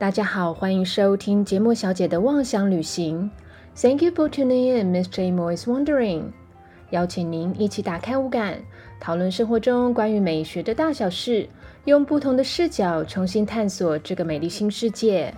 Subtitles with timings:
[0.00, 3.30] 大家好，欢迎收听节目小姐的妄想旅行。
[3.76, 5.30] Thank you for tuning in, Miss J.
[5.30, 6.22] Mo's Wondering。
[6.88, 8.62] 邀请您一起打开五感，
[8.98, 11.50] 讨论生活中关于美学的大小事，
[11.84, 15.34] 用不同的视角重新探索这个美丽新世界。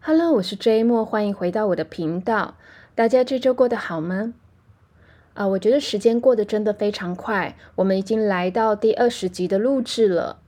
[0.00, 0.82] Hello，我是 J.
[0.82, 2.56] Mo，欢迎回到我的频道。
[2.96, 4.34] 大家这周过得好吗？
[5.34, 10.40] 啊，我觉得时间过得真的非常快，我们已经来到第二十集的录制了。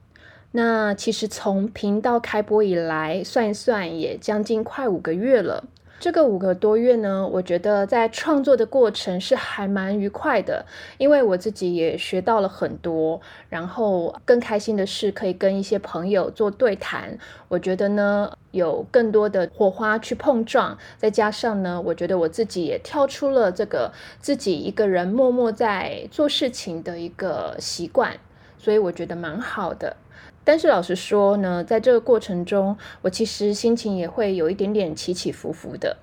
[0.53, 5.63] 那其实从频道开播以来，算一算也将近快五个月了。
[5.97, 10.65] 这个五个多月呢，我觉得在创作的过程是还蛮愉快的，
[10.97, 13.21] 因为我自己也学到了很多。
[13.49, 20.75] 然后更开心的是可以跟一些朋友做对谈，我觉得呢有更多的火花去碰撞。
[20.97, 28.17] 再加上呢，我觉得我自己也跳出了这个自己一个人默默在做事情的一个习惯，
[28.57, 29.95] 所以我觉得蛮好的。
[30.43, 35.97] 但是老实说呢，在这个过程中，我其实心情也会有一点点起起伏伏的。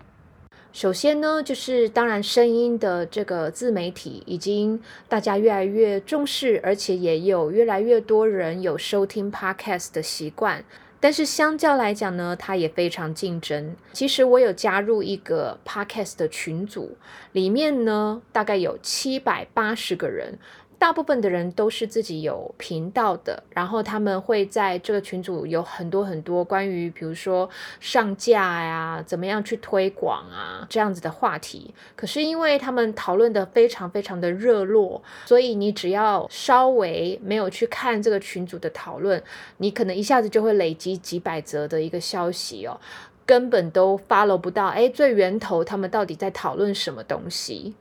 [0.73, 10.65] 首先呢，就是当然声音的这个自媒体已经大家越来越重视，而且也有越来越多人有收听 podcast 的习惯。
[11.01, 13.75] 但是相较来讲呢，它也非常竞争。
[13.93, 16.97] 其实我有加入一个 podcast 的群组，
[17.33, 20.39] 里面呢大概有七百八十个人。
[20.79, 31.75] 大部分的人都是自己有频道的，然后他们会在这个群组有很多很多关于，比如说上架呀，怎么样去推广啊这样子的话题。
[31.97, 39.21] 可是因为他们讨论的非常非常的热络，所以你只要稍微没有去看这个群组的讨论，
[39.57, 42.79] 你可能一下子就会累积几百则的一个消息哦，
[43.27, 47.75] 根本都 follow 不到，哎，最源头他们到底在讨论什么东西？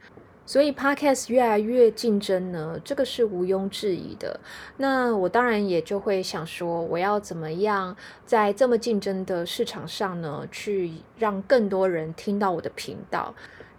[0.48, 4.40] 所以 Podcast 越来越竞争呢，这个是毋庸置疑的。
[4.78, 7.96] 那我当然也就会想说，我要怎么样
[8.26, 13.36] 在这么竞争的市场上呢，去让更多人听到我的频道。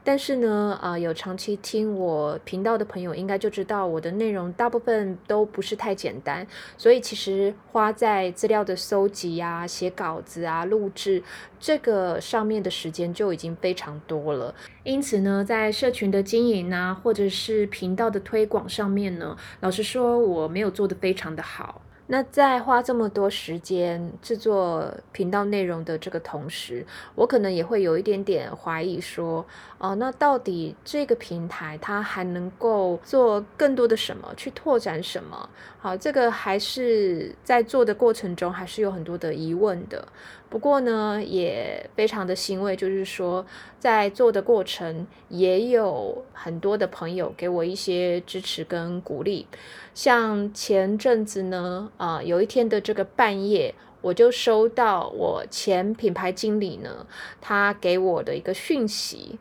[0.08, 6.46] 但是呢，啊，有长期听我频道的朋友应该就知道，我的内容大部分都不是太简单，
[6.78, 11.22] 所以其实花在资料的搜集啊、写稿子啊、录制
[11.60, 14.54] 这个上面的时间就已经非常多了。
[14.82, 21.82] 因此呢，在社群的经营啊，或者是频道的推广上面呢，老实说，我没有做得非常的好。
[22.10, 29.44] 那在花这么多时间制作频道内容的这个同时，我可能也会有一点点怀疑，说，
[29.76, 35.48] 哦，那到底这个平台它还能够做更多的什么，去拓展什么？
[35.78, 40.08] 好，这个还是在做的过程中还是有很多的疑问的。
[40.50, 43.44] 不过呢，也非常的欣慰，就是说
[43.78, 49.46] 在做的过程也有很多的朋友给我一些支持跟鼓励。
[49.94, 57.06] 像前阵子呢，啊，有一天的这个半夜，我就收到我前品牌经理呢，
[57.40, 59.38] 他给我的一个讯息。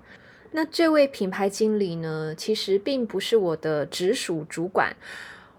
[0.51, 4.95] 那这位品牌经理呢，其实并不是我的直属主管。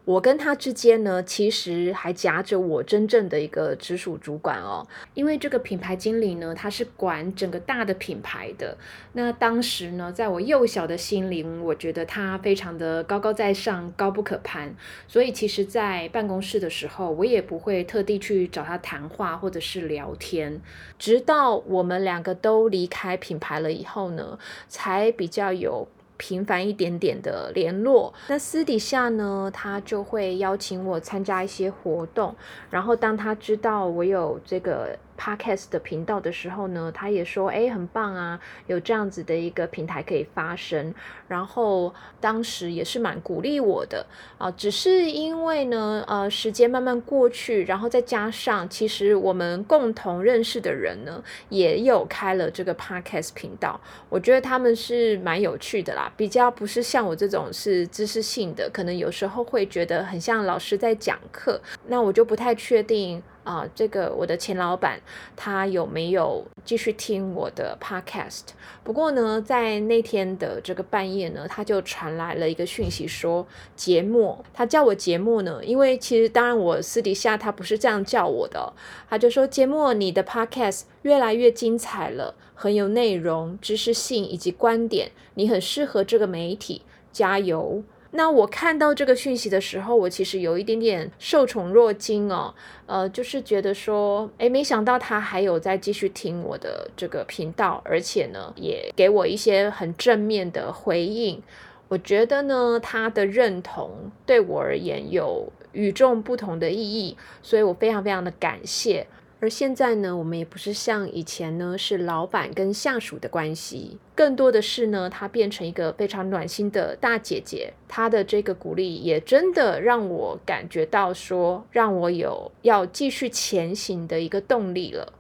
[0.09, 8.79] 我跟他之间呢，其实还夹着我真正的一个直属主管哦，因为这个品牌经理呢，他是管整个大的品牌的。
[9.13, 14.75] 那当时呢，在我幼小的心灵，我觉得他非常的高高在上，高不可攀。
[15.07, 20.63] 所以其实，在办公室的时候，我也不会特地去找他谈话或者是聊天。
[20.99, 24.39] 直到我们两个都离开品牌了以后呢，
[24.69, 25.87] 才比较有。
[26.19, 32.37] 频繁一点点的联络，那私底下呢，他就会邀请我参加一些活动，
[32.69, 34.99] 然后当他知道我有这个。
[35.19, 40.95] Podcast 的频道的时候呢，他也说，哎，很棒啊，有这样子的一个平台可以发声。
[41.27, 44.07] 然后当时也是蛮鼓励我的
[44.39, 53.78] 啊，只是因为呢，呃，时间慢慢过去，然后再加上其实我们共同认识的人呢，也有开了这个 Podcast 频道，
[54.09, 63.22] 我觉得他们是蛮有趣的啦，比较不是像我这种是知识性的，可能有时候会觉得很像老师在讲课，那我就不太确定。
[63.48, 65.00] 啊，这个我的前老板
[65.34, 68.42] 他有没有继续听我的 podcast？
[68.84, 78.71] 不过呢，在那天的这个半夜呢，他就传来了一个讯息，说节目，他叫我节目呢，因为其实当然我私底下他不是这样叫我的，
[79.09, 87.83] 他就说节目，你的 podcast 越来越精彩了，很有内容、知识性以及观点，你很适合这个媒体，加油。
[88.10, 92.55] 那我看到这个讯息的时候，我其实有一点点受宠若惊哦，
[92.87, 101.43] 呃，就是觉得说，诶，没想到他还有在继续听我的这个频道，而且呢，也给我一些很正面的回应。
[101.89, 109.07] 我觉得呢，他的认同对我而言有与众不同的意义，所以我非常非常的感谢。
[109.41, 117.73] 而现在呢，我们也不是像以前呢是老板跟下属的关系，更多的是呢，她变成一个非常暖心的大姐姐。
[117.87, 125.13] 她的这个鼓励也真的让我感觉到说，让我有要继续前行的一个动力了。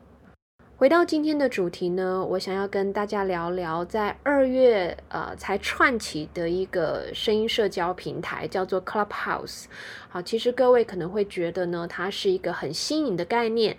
[0.76, 9.64] 回到今天的主题呢，我想要跟大家聊聊，在二月呃才串起的一个声音社交平台，叫做 Clubhouse。
[10.08, 13.76] 好，其实各位可能会觉得呢，它是一个很新颖的概念。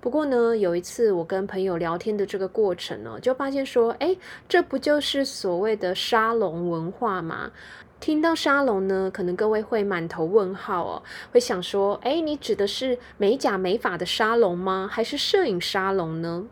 [0.00, 4.16] 不过呢，有一次我跟朋友聊天的这个过程呢，就发现说，哎，
[4.48, 7.50] 这不就是所谓的沙龙文化吗？
[7.98, 11.02] 听到沙龙呢，可能各位会满头问号哦，
[11.32, 14.88] 会想说，哎，你指的是美甲美发的沙龙吗？
[14.90, 16.46] 还是摄影沙龙呢？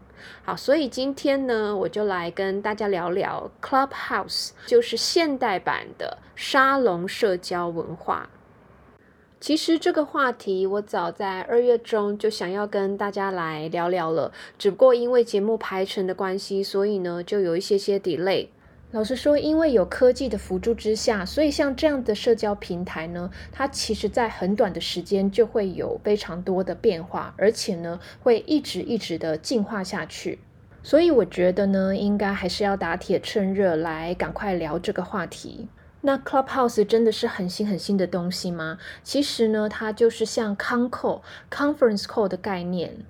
[0.45, 8.29] 好，所以今天呢，我就来跟大家聊聊 Clubhouse，就是现代版的沙龙社交文化。
[9.39, 18.49] 其实这个话题我早在二月中就想要跟大家来聊聊了，只不过因为节目排程的关系，所以呢就有一些些 delay。
[18.93, 30.39] 老实说，因为有科技的辅助之下，所以像这样的社交平台呢，它其实在很短的时间就会有非常多的变化，而且呢，会一直一直的进化下去。
[30.83, 35.69] 所以我觉得呢，应该还是要打铁趁热来赶快聊这个话题。
[36.07, 38.79] 那 Clubhouse 真的是很新很新的东西吗？
[39.03, 41.21] 其实呢，它就是像 c o n c o
[41.51, 43.05] Conference Call 的概念。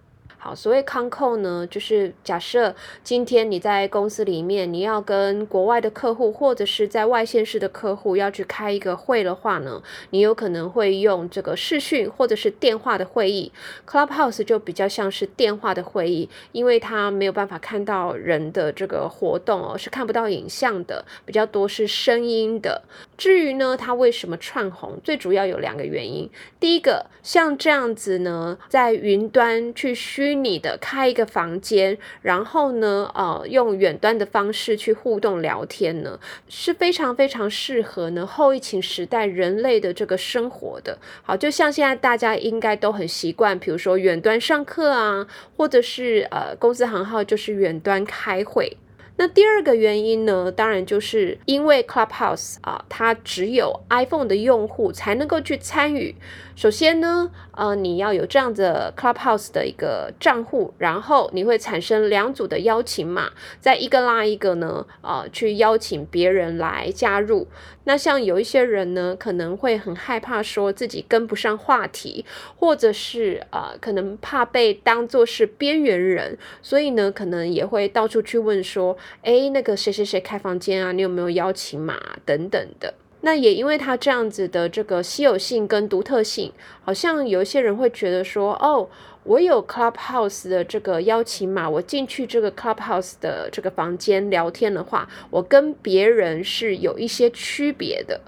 [0.54, 13.50] 所谓康扣呢，就是假设今天你在公司里面，你要跟国外的客户或者是在外县市的客户要去开一个会的话呢，你有可能会用这个视讯或者是电话的会议。
[13.86, 22.82] Clubhouse 就比较像是电话的会议，因为它没有办法看到人的这个活动哦，是看不到影像的，比较多是声音的。
[23.16, 26.28] 至于呢，它为什么串红，最主要有两个原因。
[26.60, 36.18] 第一个，像这样子呢，在云端去虚拟的开一个房间，然后呢，呃，用远端的方式去互动聊天呢，
[36.48, 40.98] 是非常非常适合呢后疫情时代人类的这个生活的。
[41.22, 45.26] 好，就像现在大家应该都很习惯，比如说远端上课啊，
[45.56, 48.76] 或者是呃公司行号就是远端开会。
[49.18, 56.14] 那第二个原因呢，当然就是因为 Clubhouse 啊，它只有 iPhone 的用户才能够去参与。
[56.54, 63.30] 首先呢，呃，你要有这样的 Clubhouse 的一个账户，然后你会产生两组的邀请码，
[63.60, 67.46] 再一个拉一个呢，呃，去邀请别人来加入。
[67.84, 72.24] 那像有一些人呢，可能会很害怕说自己跟不上话题，
[72.56, 82.94] 或者是呃，可能怕被当作是边缘人，所以呢，可能也会到处去问说，哎，那个谁谁谁开房间啊，你有没有邀请码等等的。
[83.22, 86.52] 那也因为它这样子的这个稀有性跟独特性，
[86.84, 88.88] 好像有一些人会觉得说，哦，
[89.24, 98.20] 我有 Clubhouse 的这个邀请码，我进去这个 Clubhouse 的这个房间聊天的话，我跟别人是有一些区别的。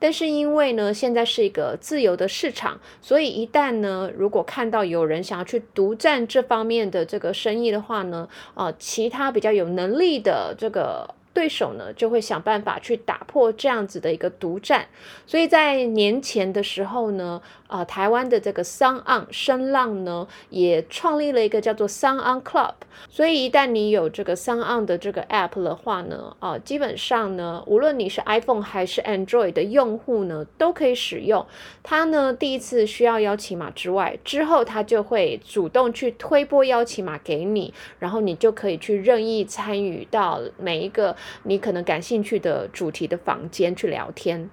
[0.00, 11.14] 但是因为呢，现在是一个自由的市场，所以一旦呢，如果看到有人想要去独占这方面的这个生意的话呢，呃，其他比较有能力的这个。
[11.32, 14.88] 对手呢就会想办法去打破这样子的一个独占，
[15.28, 22.74] 所以在年前的时候呢，啊，台湾的这个 Sound On 声浪呢也创立了一个叫做 Sound On Club，
[23.08, 31.46] 所以一旦你有这个 Sound On 的这个 App 的话呢，啊，基本上呢，无论你是 iPhone 还是 Android 的用户呢，都可以使用。
[31.82, 41.16] 它呢第一次需要邀请码之外，之后它就会主动去推播邀请码给你，然后你就可以去任意参与到每一个。
[41.44, 44.50] 你可能感兴趣的主题的房间去聊天。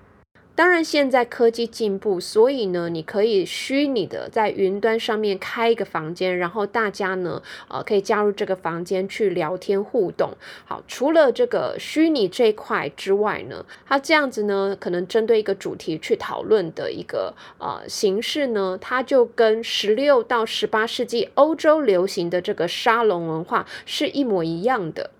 [0.57, 10.31] 当然，现在科技进步，所以呢，你可以虚拟的在云端上面开一个房间，然后大家呢，呃，可以加入这个房间去聊天互动。
[10.65, 25.11] 好，除了这个虚拟这一块之外呢，它这样子呢，可能针对一个主题去讨论的一个呃形式呢，它就跟十六到十八世纪欧洲流行的这个沙龙文化是一模一样的。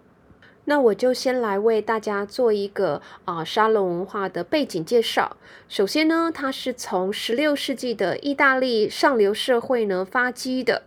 [0.69, 5.37] 那我就先来为大家做一个啊沙龙文化的背景介绍。
[5.69, 10.83] 首先呢，它是从十六世纪的意大利上流社会呢发迹的。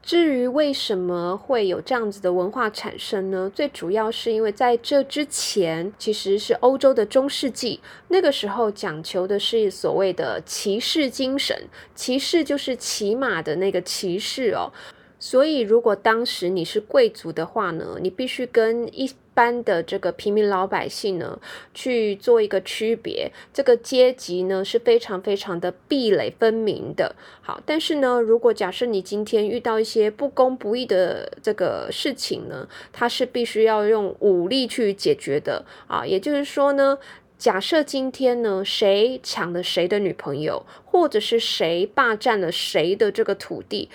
[0.00, 3.52] 至于为什么会有这样子的文化产生呢？
[3.54, 14.72] 最主要是因为在这之前，其实是欧洲的中世纪，那个时候讲求的是所谓的骑士精神，骑士就是骑马的那个骑士哦。
[15.20, 21.40] 所以，如果当时你是贵族的话呢，你必须跟一般的这个平民老百姓呢
[21.74, 27.16] 去做一个区别，这个阶级呢是非常非常的壁垒分明的。
[27.40, 36.06] 好，但是呢，如果假设你今天遇到一些不公不义的这个事情呢，它是必须要用武力去解决的啊。
[36.06, 36.98] 也就是说呢，
[37.36, 43.88] 假设今天呢谁抢了谁的女朋友，或者是谁霸占了谁的这个土地。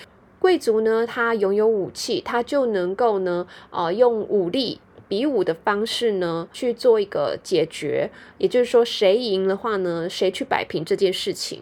[0.44, 8.10] 贵族呢，他拥有武器，他就能够呢，呃，用武力比武的方式呢去做一个解决。
[8.38, 11.62] 也就是说，谁赢的话呢，谁去摆平这件事情。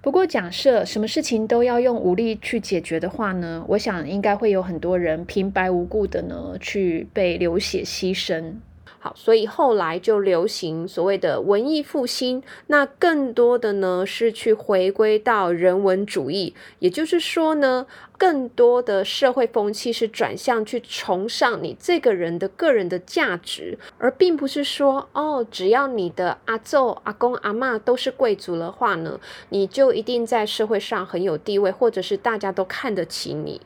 [0.00, 8.54] 不过，假设什么事情都要用武力去解决的话呢，我想应该会有很多人平白无故的呢去被流血牺牲。
[9.04, 17.84] 好，所以后来就流行所谓的文艺复兴，那更多的呢是去回归到人文主义，也就是说呢，
[18.16, 29.18] 更多的社会风气是转向去崇尚你这个人的个人的价值，而并不是说哦，只要你的阿祖、阿公、阿妈都是贵族的话呢，
[29.48, 33.60] 你就一定在社会上很有地位，或者是大家都看得起你。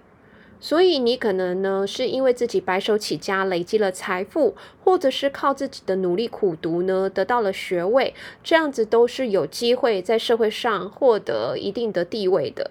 [0.60, 12.70] 所以你可能呢，是因为自己白手起家，累积了财富，或者是靠自己的努力苦读呢，得到了学位，这样子都是有机会在社会上获得一定的地位的。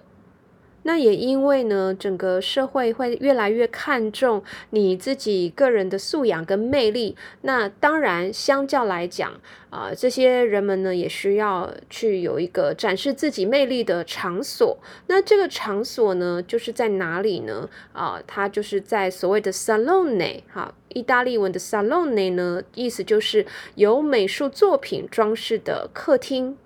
[0.86, 7.16] 那也因为呢，整个社会会越来越看重你自己个人的素养跟魅力。
[7.42, 9.32] 那当然，相较来讲，
[9.68, 14.78] 啊，这些人们呢也需要去有一个展示自己魅力的场所。
[15.08, 17.68] 那这个场所呢，就是在哪里呢？
[17.92, 26.56] 啊，它就是在所谓的 salone，哈，意大利文的 salone 呢，意思就是有美术作品装饰的客厅。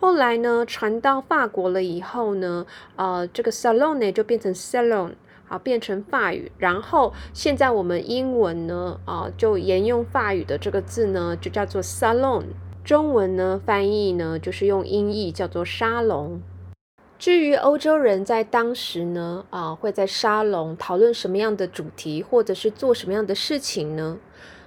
[0.00, 2.64] 后来呢，传到法国了以后呢，
[2.94, 5.10] 呃，这个 salon 呢就变成 salon，
[5.44, 6.52] 好，变成法语。
[6.56, 12.44] 然后现在我们英文呢，啊，就沿用法语的这个字呢，就叫做 salon。
[12.84, 16.40] 中文呢翻译呢，就是用音译叫做沙龙。
[17.18, 24.18] 至于欧洲人在当时呢，啊，会在沙龙讨论什么样的主题，或者是做什么样的事情呢？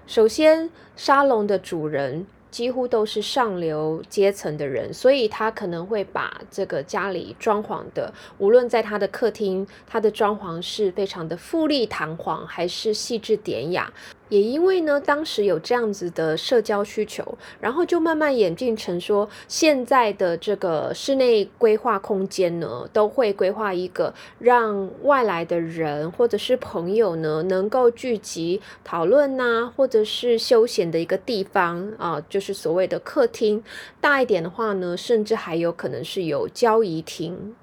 [0.06, 2.28] 首先，沙龙的主人。
[2.52, 13.92] 几乎都是上流阶层的人，所以他可能会把这个家里装潢的，无论在他的客厅，他的装潢是非常的富丽堂皇，还是细致典雅。
[14.32, 33.62] 也因为呢，当时有这样子的社交需求，然后就慢慢演进成说，现在的这个室内规划空间呢，都会规划一个让外来的人或者是朋友呢，能够聚集讨论呐，或者是休闲的一个地方啊，就是所谓的客厅。
[34.00, 37.54] 大一点的话呢，甚至还有可能是有交谊厅。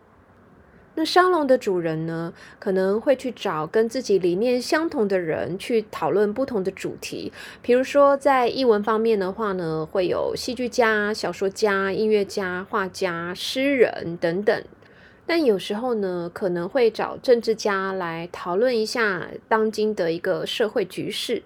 [0.98, 7.32] 那沙龙的主人呢，可能会去找跟自己理念相同的人去讨论不同的主题。
[7.62, 14.64] 比如说，在译文方面的话呢，会有戏剧家、小说家、音乐家、画家、诗人等等。
[15.24, 21.44] 但有时候呢，可能会找政治家来讨论一下当今的一个社会局势。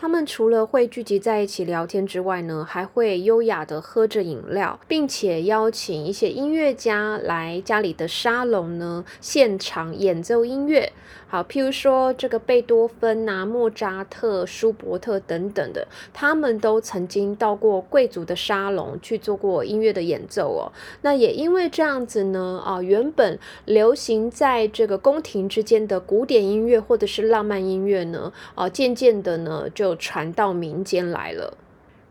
[0.00, 10.92] 他们除了会聚集在一起聊天之外呢，还会优雅的喝着饮料，并且邀请一些音乐家来家里的沙龙呢，现场演奏音乐。
[11.30, 20.72] 好，譬如说这个贝多芬啊、莫扎特、舒伯特等等的，他们都曾经到过贵族的沙龙去做过音乐的演奏哦。
[21.02, 31.58] 那也因为这样子呢，啊，原本流行在这个宫廷之间的古典音乐或者是浪漫音乐呢，啊，渐渐的呢就传到民间来了。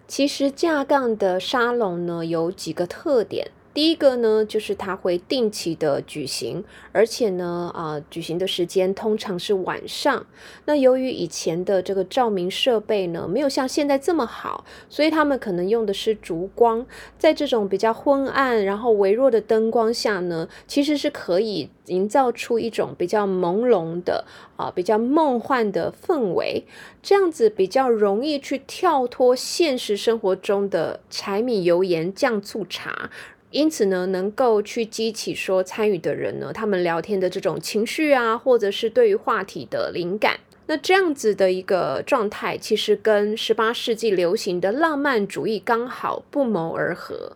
[0.08, 3.50] 其实架杠的沙龙呢有几个特点。
[3.78, 10.26] 第一个呢，就是它会定期的举行，而且呢，啊，举行的时间通常是晚上。
[10.66, 16.88] 那由于以前的这个照明设备呢，没有像现在这么好，所以他们可能用的是烛光。
[17.20, 26.64] 在这种比较昏暗，然后微弱的灯光下呢，其实是可以营造出一种比较朦胧的啊，比较梦幻的氛围。
[27.04, 33.12] 这样子比较容易去跳脱现实生活中的柴米油盐酱醋茶。
[33.58, 40.40] 因此呢，能够去激起说参与的人呢，他们聊天的这种情绪啊，或者是对于话题的灵感。
[40.68, 47.36] 那这样子的一个状态，其实跟十八世纪流行的浪漫主义刚好不谋而合。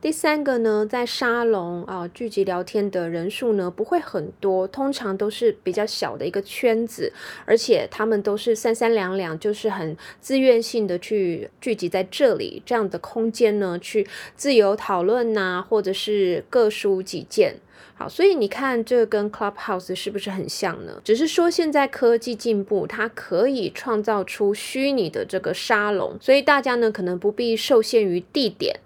[0.00, 7.12] 第三个呢，在沙龙啊聚集聊天的人数呢不会很多，通常都是比较小的一个圈子，
[7.44, 17.56] 而且他们都是三三两两，就是很自愿性的去聚集在这里这样的空间呢，去自由讨论呐，或者是各抒己见。
[17.94, 20.98] 好，所以你看这跟 Clubhouse 是不是很像呢？
[21.04, 28.80] 只是说现在科技进步，它可以创造出虚拟的这个沙龙，所以大家呢可能不必受限于地点。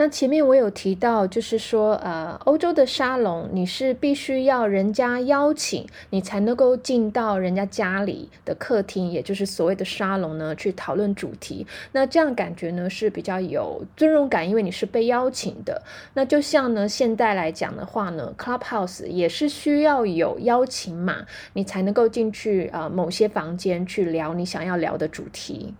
[0.00, 11.66] 那前面我有提到，就是说，呃，欧洲的沙龙，你是必须要人家邀请你才能够进到人家家里的客厅，也就是所谓的沙龙呢，去讨论主题。
[11.90, 15.82] 那这样感觉呢是比较有尊荣感，因为你是被邀请的。
[16.14, 25.74] 那就像呢，现代来讲的话呢，Clubhouse 也是需要有邀请码，你才能够进去啊某些房间去聊你想要聊的主题。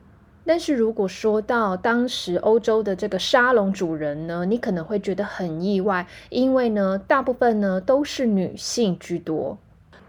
[0.49, 9.59] 但是如果说到当时欧洲的这个沙龙主人呢，你可能会觉得很意外，因为呢，大部分呢都是女性居多。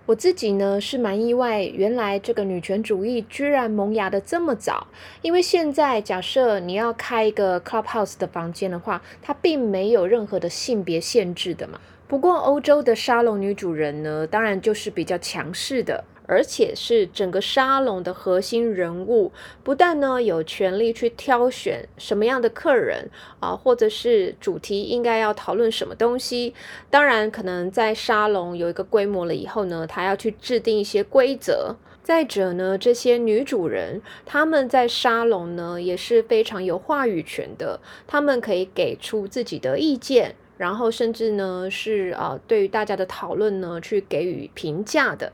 [0.06, 4.88] 我自己呢是蛮意外，原来这个女权主义居然萌芽的这么早。
[5.22, 11.82] 因为现在假设你要开一个 clubhouse 的房间的话，它并没有任何的性别限制的嘛。
[12.08, 16.06] 不过欧洲的沙龙女主人呢，当然就是比较强势的。
[16.30, 19.32] 而且是整个沙龙的核心人物，
[19.64, 23.10] 不但呢有权利去挑选什么样的客人
[23.40, 26.54] 啊，或者是主题应该要讨论什么东西。
[26.92, 31.76] 当然，可能在沙龙有一个规模了以后呢，他要去制定一些规则。
[32.04, 45.34] 再者呢，这些女主人她们在沙龙呢也是非常有话语权的，她们可以给出自己的意见，然后甚至呢是啊对于大家的讨论呢去给予评价的。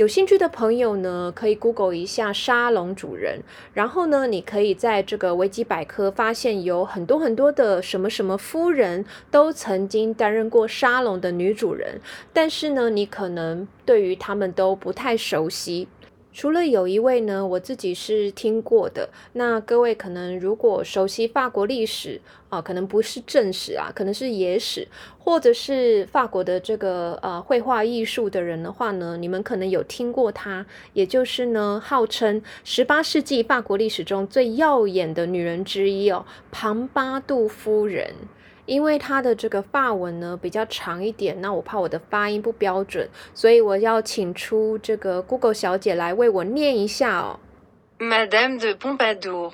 [0.00, 3.42] 有兴趣的朋友呢，可以 Google 一下沙龙主人，
[3.74, 12.00] 然后呢，你可以在这个维基百科发现有很多很多的什么什么夫人都曾经担任过沙龙的女主人，
[12.32, 15.86] 但是呢，你可能对于他们都不太熟悉。
[16.32, 19.08] 除了有一位呢，我自己是听过的。
[19.32, 24.86] 那各位可能如果熟悉法国历史啊，可能不是正史啊，可能是野史，
[25.18, 38.14] 或者是法国的这个呃绘画艺术的人的话呢，你们可能有听过他，也就是呢，号称十八世纪法国历史中最耀眼的女人之一哦，庞巴杜夫人。
[38.66, 47.38] 因为它的这个发文呢比较长一点，那我怕我的发音不标准，所以我要请出这个 Google 小姐来为我念一下哦
[47.98, 49.52] ，Madame de Pompadour。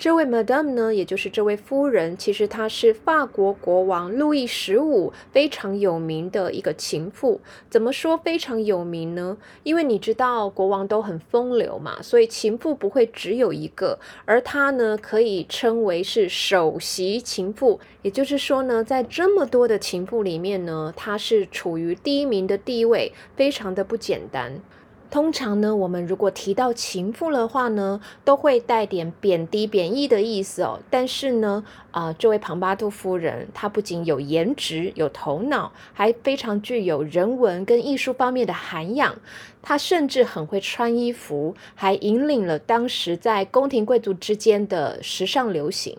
[0.00, 7.38] 这位 Madame 呢，也就是这位夫人，其实她是法国国王路易十五非常有名的一个情妇。
[7.68, 9.36] 怎么说非常有名呢？
[9.62, 17.78] 因为你知道国王都很风流嘛，所以情妇不会只有一个，而她呢，可以称为是首席情妇。
[18.00, 24.62] 也就是说呢，在这么多的情妇里面呢，她是处于第一名的地位，非常的不简单。
[25.10, 30.78] 通常呢，我们如果提到情妇的话呢，都会带点贬低、贬义的意思哦。
[30.88, 39.16] 但是呢，啊，这位庞巴杜夫人，她不仅有颜值、有头脑，还非常具有人文跟艺术方面的涵养。
[39.60, 45.98] 她甚至很会穿衣服，还引领了当时在宫廷贵族之间的时尚流行。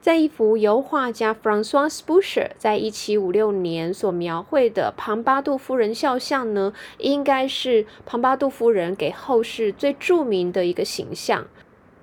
[0.00, 11.46] 在一幅由画家 Francois Boucher 在一七五六年所描绘的庞巴杜夫人肖像呢，应该是庞巴杜夫人给后世最著名的一个形象。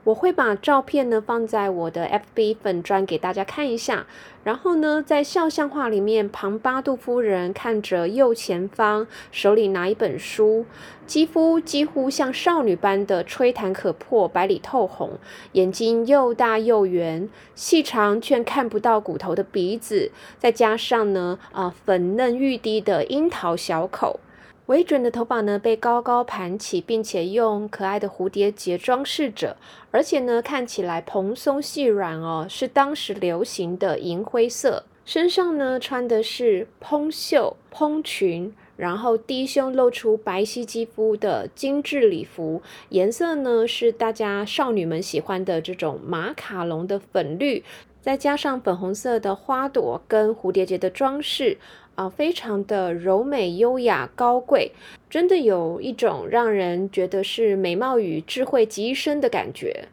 [0.06, 4.06] 我会把照片呢放在我的 FB 粉砖给大家看一下。
[4.44, 10.68] 然后呢，在肖像画里面，庞巴杜夫人看着右前方，手里拿一本书，
[11.08, 15.18] 肌肤几乎像少女般的吹弹可破、白里透红，
[15.54, 24.20] 眼睛又大又圆，细长却看不到骨头的鼻子，再加上呢，啊，粉嫩欲滴的樱桃小口。
[24.67, 29.58] 微卷的头发呢，被高高盘起，并且用可爱的蝴蝶结装饰着，
[29.91, 34.86] 而且呢，看起来蓬松细软哦，是当时流行的银灰色。
[35.06, 47.63] 身上呢，穿的是蓬袖、蓬裙，然后低胸露出白皙肌肤的精致礼服，颜色呢是大家少女们喜欢的这种马卡龙的粉绿，
[48.01, 51.60] 再加上粉红色的花朵跟蝴蝶结的装饰。
[51.95, 54.73] 啊，非常的柔美、优雅、高贵，
[55.10, 59.88] 真的有一种让人觉得是美貌与智慧集一身的感觉。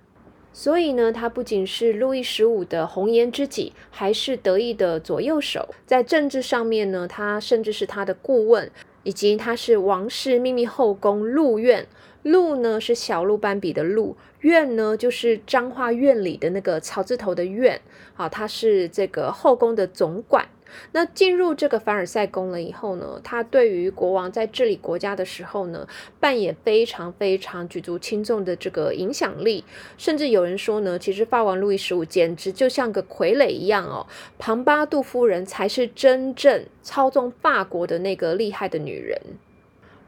[0.53, 5.69] 所以呢，他不仅是路易十五的红颜知己，还是得意的左右手。
[5.87, 8.71] 在政治上面呢，他甚至是他的顾问，
[9.05, 11.87] 以及他是王室秘密后宫陆院
[12.23, 17.81] 鹿呢是小鹿斑比的鹿，院呢就是彰化院里的那个草字头的院，
[18.13, 20.47] 好，他是这个后宫的总管。
[20.93, 25.87] 那进入这个凡尔赛宫了以后呢，他对于国王在治理国家的时候呢，
[26.21, 29.65] 扮演非常非常举足轻重的这个影响力。
[29.97, 34.07] 甚至有人说呢，其实法王路易十五简直就像个傀儡一样哦，
[34.39, 39.19] 庞巴杜夫人才是真正操纵法国的那个厉害的女人。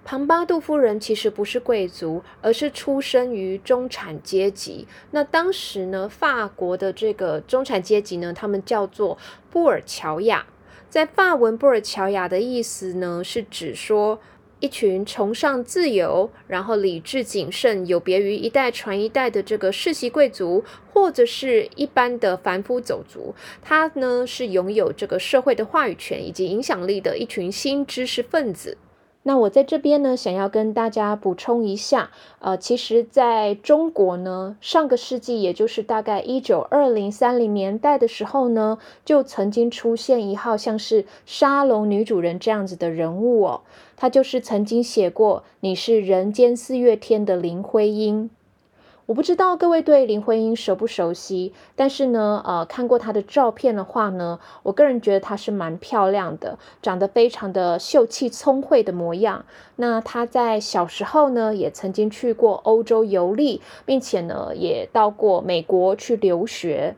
[0.06, 4.86] 庞巴杜夫人其实不是贵族，而是出生于中产阶级。
[5.12, 9.16] 那当时呢，法国的这个中产阶级呢，他们叫做
[9.50, 10.44] 布尔乔亚。
[10.94, 14.20] 在法文，布尔乔亚的意思呢，是指说
[14.60, 23.34] 一群崇尚自由，然后理智谨慎，有别于一代传一代的这个世袭贵族，或者是一般的凡夫走卒。
[23.60, 28.78] 他呢，是拥有这个社会的话语权以及影响力的一群新知识分子。
[29.26, 32.10] 那我在这边呢，想要跟大家补充一下，
[32.40, 43.62] 呃，其实在中国呢，上个世纪，也就是大概一九二零三零年代的时候呢，就曾经出现一号像是沙龙女主人这样子的人物哦，
[43.96, 48.28] 她就是曾经写过《你是人间四月天》的林徽因。
[49.06, 59.44] 我不知道各位对林徽因熟不熟悉，但是呢，呃，看过她的照片的话呢，我个人觉得她是蛮漂亮的，长得非常的秀气聪慧的模样。
[59.76, 66.96] 那她在小时候呢，也曾经去过欧洲游历，并且呢，也到过美国去留学。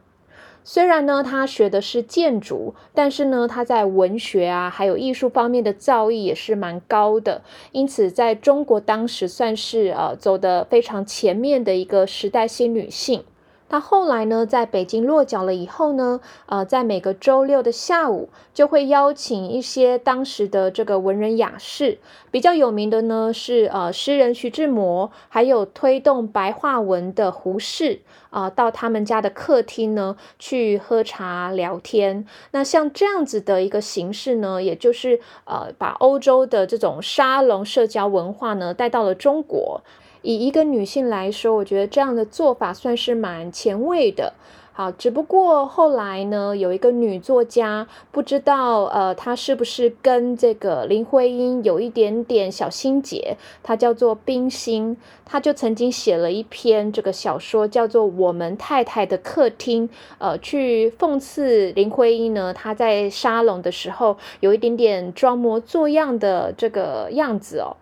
[0.68, 13.22] 虽然呢，他学的是建筑，但是呢，他在文学啊，还有艺术方面的造诣也是蛮高的，因此在中国当时算是呃走的非常前面的一个时代新女性。
[13.68, 21.98] 他后来呢，在北京落脚了以后呢，呃，在每个周六的下午，就会邀请一些当时的这个文人雅士，
[22.31, 28.00] 比较有名的呢是呃诗人徐志摩，还有推动白话文的胡适
[28.31, 32.24] 啊，到他们家的客厅呢去喝茶聊天。
[32.52, 39.83] 那像这样子的一个形式呢，也就是呃把欧洲的这种沙龙社交文化呢带到了中国。
[40.27, 44.33] 以一个女性来说，我觉得这样的做法算是蛮前卫的。
[44.73, 53.37] 好，只不过后来呢，有一个女作家，不知道呃，她是不是跟这个林徽因有一点点小心结？
[53.62, 67.77] 她叫做冰心，她就曾经写了一篇这个小说，叫做《我们太太的客厅》，呃，去讽刺林徽因呢，她在沙龙的时候有一点点装模作样的这个样子哦。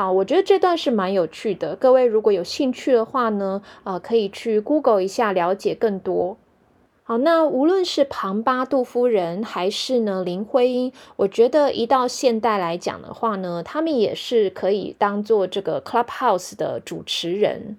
[0.00, 1.76] 好，我觉得这段是蛮有趣的。
[1.76, 6.38] 各位如果有兴趣的话呢，呃，可以去 Google 一下，了解更多。
[7.02, 17.76] 好，那无论是庞巴杜夫人还是呢林徽因，我觉得一到现代来讲的话呢，他们也是可以当做这个 Clubhouse 的主持人。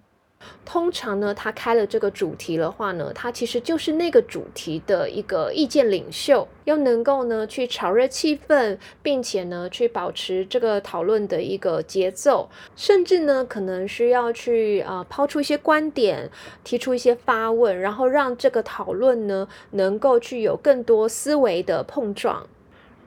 [0.65, 16.29] 通常呢，他开了这个主题的话呢，他其实就是那个主题的一个意见领袖，又能够呢去炒热气氛，并且呢去保持这个讨论的一个节奏，甚至呢可能需要去啊抛出一些观点，
[16.63, 22.47] 提出一些发问，然后让这个讨论呢能够去有更多思维的碰撞。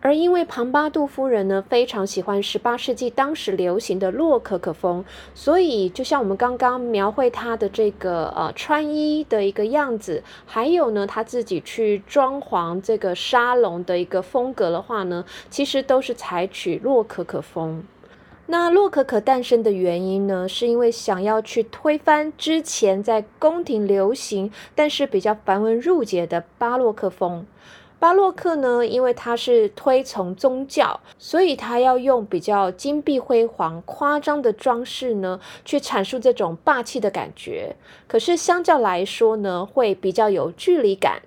[0.05, 5.03] 而因为庞巴杜夫人呢非常喜欢十八世纪当时流行的洛可可风，
[5.35, 17.83] 所以就像我们刚刚描绘她的这个呃穿衣的一个样子，还有呢她自己去装潢这个沙龙的一个风格的话呢，其实都是采取洛可可风。
[18.49, 27.47] 那洛可可诞生的原因呢，是因为想要去推翻之前在宫廷流行但是比较繁文缛节的巴洛克风。
[28.05, 37.77] 巴洛克呢，因为它是推崇宗教，所以它要用比较金碧辉煌、夸张的装饰呢，去阐述这种霸气的感觉。
[38.07, 41.23] 可是相较来说呢，会比较有距离感。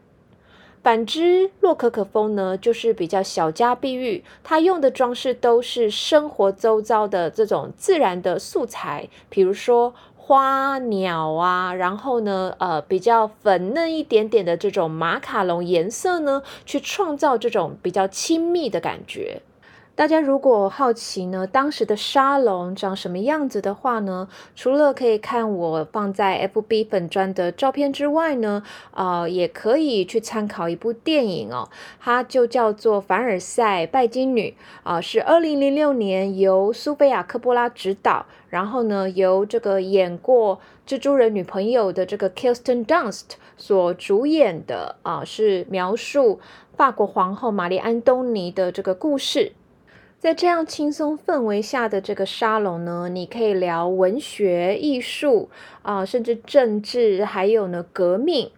[0.83, 9.95] 反之，洛可可风呢，就是比较小家碧玉，它用的装饰都是生活周遭的这种自然的素材，比如说。
[10.27, 19.41] 花鸟啊，然后呢，呃，比较粉嫩一点点的这种马卡龙颜色呢，去创造这种比较亲密的感觉。
[19.97, 31.67] 大家如果好奇呢，当时的沙龙长什么样子的话呢，除了可以看我放在 FB 粉砖的照片之外呢，啊，也可以去参考一部电影哦，
[31.99, 34.55] 它就叫做《凡尔赛拜金女》
[34.87, 46.39] 啊，是二零零六年由苏菲亚科波拉执导，然后呢，由这个演过蜘蛛人女朋友的这个 Kirsten Dunst 所主演的啊，是描述
[46.75, 49.53] 法国皇后玛丽安东尼的这个故事。
[50.19, 55.47] 在这样轻松氛围下的这个沙龙呢，你可以聊文学、艺术
[55.83, 58.49] 啊，甚至政治，还有呢革命。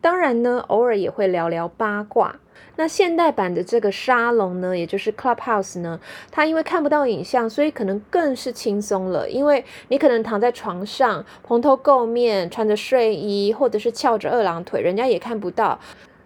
[0.00, 2.36] 当然呢，偶尔也会聊聊八卦。
[2.76, 5.98] 那现代版的这个沙龙呢，也就是 Clubhouse 呢，
[6.30, 9.28] 它因为看不到影像，所以可能更是轻松了。
[9.28, 15.80] 因为你可能躺在床上，蓬头垢面，穿着睡衣，或者是翘着二郎腿，人家也看不到。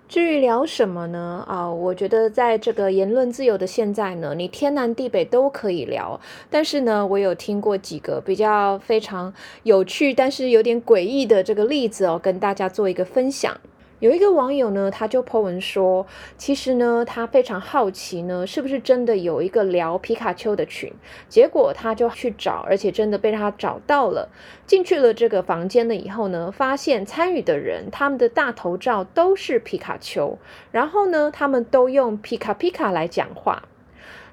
[0.07, 1.45] 至于聊什么呢？
[1.49, 6.21] 啊，我觉得在这个言论自由的现在呢，你天南地北都可以聊。
[6.51, 9.33] 但是呢，我有听过几个比较非常
[9.65, 13.59] 有趣，但是有点诡异的这个例子哦，跟大家做一个分享。
[14.05, 20.93] 有一个网友呢，他就 po 文说，其实呢，他非常好奇呢，是不是真的有一个聊皮卡丘的群？
[21.27, 24.29] 结果他就去找，而且真的被他找到了。
[24.67, 30.37] 进去了这个房间了以后呢，发现参与的人他们的大头照都是皮卡丘，
[30.71, 33.63] 然后呢，他们都用皮卡皮卡来讲话。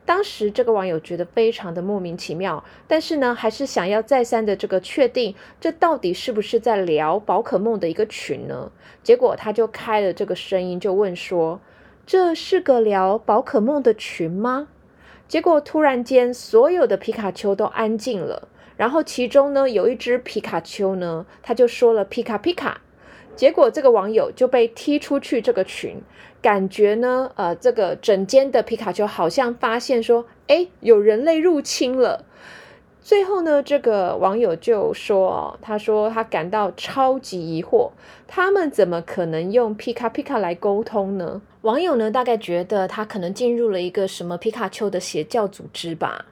[0.03, 8.71] 当时这个网友觉得非常的莫名其妙，但是呢，还是想要再三的这个确定，这到底是不是在聊宝可梦的一个群呢？
[9.03, 11.61] 结果他就开了这个声音，就问说
[12.05, 14.67] ：“这是个聊宝可梦的群吗？”
[15.29, 22.81] 结果突然间，所有的皮卡丘都安静了，然后其中呢，有一只皮卡丘呢，他就说了“皮卡皮卡”。
[23.33, 26.01] 结果这个网友就被踢出去这个群，
[26.41, 32.25] 感觉呢，呃，这个整间的皮卡丘好像发现说，哎，有人类入侵了。
[33.03, 37.91] 最后呢，这个网友就说，哦，他说他感到超级疑惑，
[38.27, 41.41] 他们怎么可能用皮卡皮卡来沟通呢？
[41.61, 46.25] 网友呢，大概觉得他可能进入了一个什么皮卡丘的邪教组织吧。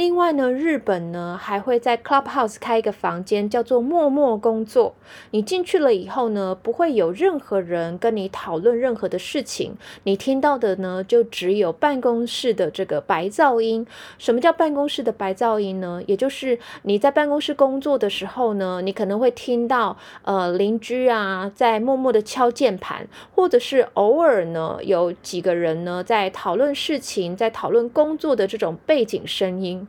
[0.00, 4.94] 另外呢，日本呢还会在 Clubhouse 开一个房间，叫做默默工作。
[5.32, 13.86] 你进去了以后呢，不会有任何人跟你讨论任何的事情，你听到的呢就只有办公室的这个白噪音。
[14.16, 16.00] 什么叫办公室的白噪音呢？
[16.06, 29.86] 也就是你在办公室工作的时候呢，你可能会听到呃邻居啊在默默的敲键盘，或者是偶尔呢有几个人呢在讨论事情，在讨论工作的这种背景声音。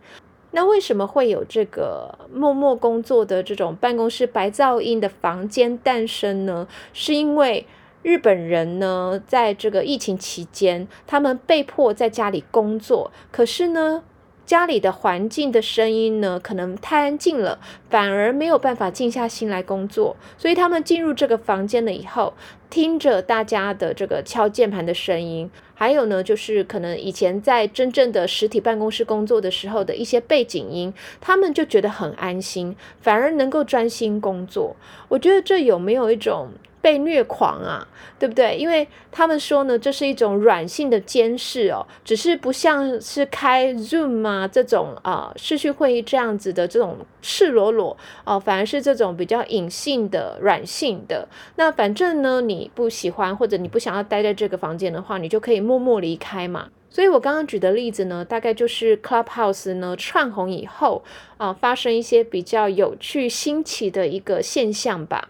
[0.52, 6.68] 那为什么会有这个默默工作的这种办公室白噪音的房间诞生呢？
[6.92, 7.66] 是因为
[8.04, 14.04] 日本人呢，在这个疫情期间，他们被迫在家里工作，可是呢，
[14.46, 17.60] 家里的环境的声音呢，可能太安静了，
[17.90, 22.34] 反而没有办法静下心来工作，所以他们进入这个房间了以后。
[22.72, 34.78] 听着大家的这个敲键盘的声音，还有呢，就是可能以前在真正的实体办公室工作的时候的一些背景音，他们就觉得很安心，反而能够专心工作。
[35.10, 36.52] 我觉得这有没有一种？
[36.82, 38.58] 被虐狂啊，对不对？
[38.58, 51.28] 因为他们说呢，这是一种软性的监视哦，只是不像是开 Zoom 啊这种啊视讯会议这样子的这种赤裸裸哦，反而是这种比较隐性的软性的。
[51.56, 56.70] 那反正呢，你不喜欢或者你不想要待在这个房间的话，你就可以默默离开嘛。
[56.90, 61.04] 所以我刚刚举的例子呢，大概就是 Clubhouse 呢串红以后
[61.38, 65.30] 啊，发生一些比较有趣新奇的一个现象吧。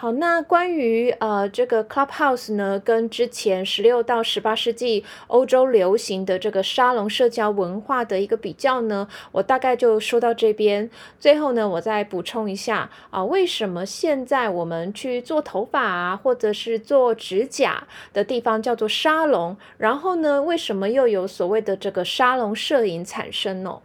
[0.00, 10.88] 好，那关于呃这个 Clubhouse 呢，跟之前十六到十八世纪欧洲流行的这个沙龙社交文化的一个比较呢，我大概就说到这边。
[11.18, 19.56] 最后呢，我再补充一下啊，为什么现在我们去做头发啊，或者是做指甲的地方叫做沙龙？
[19.78, 23.80] 然后呢，为什么又有所谓的这个沙龙摄影产生呢？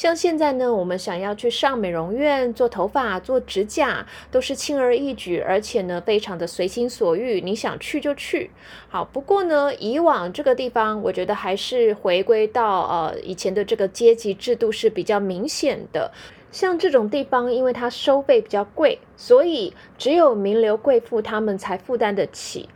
[0.00, 8.50] 像现在呢，我们想要去上美容院做头发、做指甲，都是轻而易举，而且呢，非常的随心所欲，你想去就去。
[8.88, 16.10] 好，不过呢，以往这个地方，我觉得还是回归到呃以前的这个阶级制度是比较明显的。
[16.50, 22.70] 像这种地方，因为它收费比较贵，所以只有名流贵妇他们才负担得起。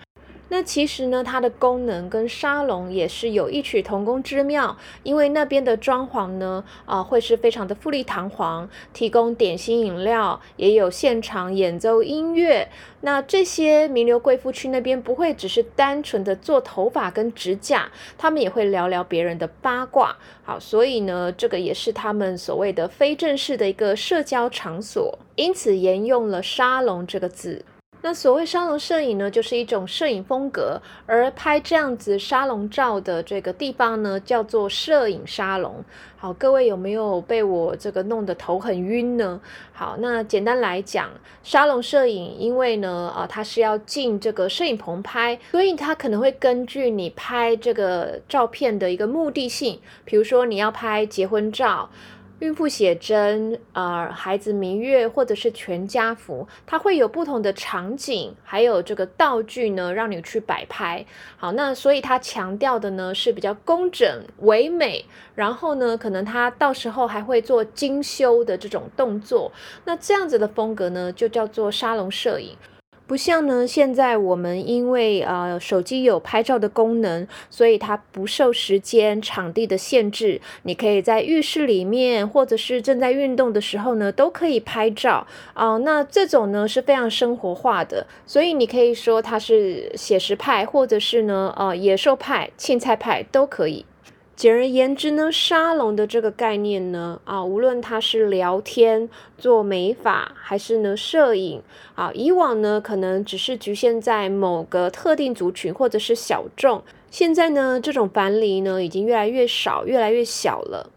[0.55, 12.69] 那其实呢，它的功能跟沙龙也是有异曲同工之妙，因为那边的装潢呢，啊，会是非常的富丽堂皇，提供点心饮料，也有现场演奏音乐。
[13.01, 20.17] 那这些名流贵妇去那边，不会只是单纯的做头发跟指甲，他们也会聊聊别人的八卦。
[20.45, 27.65] 好，所以呢，这个也是他们所谓的非正式的一个社交场所，因此沿用了沙龙这个字。
[28.05, 35.83] 那所谓沙龙摄影呢，就是一种摄影风格，而拍这样子沙龙照的这个地方呢，叫做摄影沙龙。
[36.19, 39.41] 好，各位有没有被我这个弄得头很晕呢？
[39.73, 41.09] 好，那简单来讲，
[41.43, 51.89] 沙龙摄影，因为呢，啊，它是要进这个摄影棚拍，所以它可能会根据你拍这个照片的一个目的性，比如说你要拍结婚照。
[52.45, 61.07] 孕妇写真，呃，孩子明月，或者是全家福，它会有不同的场景，还有这个道具呢，让你去摆拍。
[61.39, 69.51] 好，那所以它强调的呢是比较工整唯美，然后呢，可能它到时候还会做精修的这种动作。
[69.87, 72.55] 那这样子的风格呢，就叫做沙龙摄影。
[73.07, 80.41] 不像呢，现在我们因为呃手机有拍照的功能，所以它不受时间、场地的限制。
[80.63, 85.77] 你可以在浴室里面，或者是正在运动的时候呢，都可以拍照啊。
[85.79, 93.85] 那这种呢是非常生活化的，所以你可以说它是写实派，或者是呢呃野兽派、青菜派都可以。
[94.37, 101.63] 简而言之呢，沙龙的这个概念呢，啊，无论它是聊天、做美发，还是呢摄影，
[101.95, 110.91] 啊，以往呢可能只是局限在某个特定族群或者是小众，现在呢这种藩篱呢已经越来越少，越来越小了。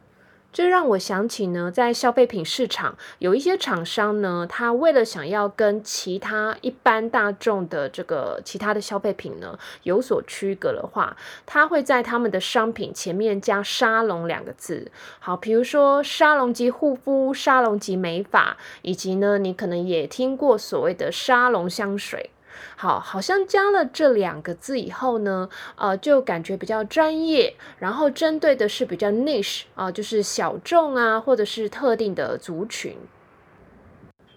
[0.58, 11.16] 这让我想起呢，在消费品市场，有一些厂商呢，他为了想要跟其他一般大众的这个其他的消费品呢有所区隔的话，
[11.46, 14.92] 他会在他们的商品前面加“沙龙”两个字。
[15.20, 22.32] 好，比如说沙龙级护肤、沙龙级美发，以及呢，你可能也听过所谓的沙龙香水。
[22.76, 32.96] 好，好像加了这两个字以后呢，呃，就感觉比较专业，然后针对的是比较 niche 啊，就是小众啊，或者是特定的族群。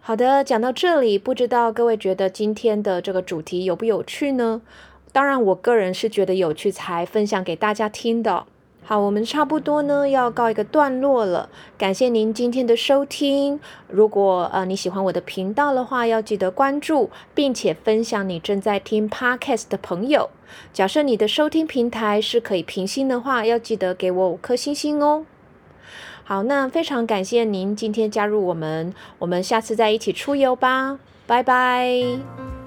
[0.01, 4.63] 好的，讲到这里，不知道各位觉得今天的这个主题有不有趣呢？
[5.13, 8.47] 当然，我个人是觉得有趣才分享给大家听的。
[8.83, 11.49] 好，我们差不多呢要告一个段落了。
[11.79, 13.61] 感谢您今天的收听。
[13.89, 20.31] 如果呃你喜欢我的频道的话，要记得关注，并且分享你正在听 podcast 的朋友。
[20.73, 25.25] 假设你的收听平台是可以评星的话，要记得给我五颗星星哦。
[26.25, 32.60] 好，那非常感谢您今天加入我们，我们下次再一起出游吧，拜拜。